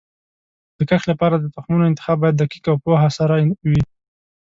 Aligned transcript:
د 0.77 0.79
کښت 0.89 1.05
لپاره 1.11 1.35
د 1.39 1.45
تخمونو 1.55 1.83
انتخاب 1.89 2.17
باید 2.21 2.39
دقیق 2.41 2.65
او 2.71 2.77
پوهه 2.83 3.09
سره 3.17 3.35
وي. 3.69 3.81